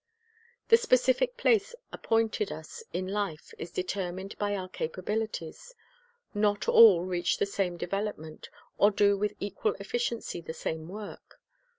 1 0.61 0.65
The 0.69 0.77
specific 0.77 1.37
place 1.37 1.75
appointed 1.93 2.51
us 2.51 2.83
in 2.91 3.07
life 3.07 3.53
is 3.59 3.69
determined 3.69 4.35
by 4.39 4.55
our 4.55 4.67
capabilities. 4.67 5.75
Not 6.33 6.67
all 6.67 7.01
reach 7.03 7.37
the 7.37 7.45
same 7.45 7.77
develop 7.77 8.17
ment 8.17 8.49
or 8.79 8.89
do 8.89 9.15
with 9.15 9.35
equal 9.39 9.75
efficiency 9.75 10.41
the 10.41 10.55
same 10.55 10.89
work. 10.89 11.39